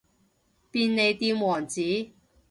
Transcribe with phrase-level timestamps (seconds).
[0.03, 0.05] 便利
[1.13, 1.79] 店王子